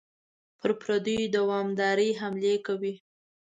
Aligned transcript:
پر 0.59 0.71
پردیو 0.81 1.31
دوامدارې 1.35 2.09
حملې 2.21 2.55
کوي. 2.65 2.93